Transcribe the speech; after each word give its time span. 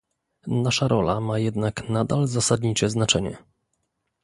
Nasza 0.61 0.87
rola 0.87 1.19
ma 1.19 1.39
jednak 1.39 1.89
nadal 1.89 2.27
zasadnicze 2.27 2.89
znaczenie 2.89 3.37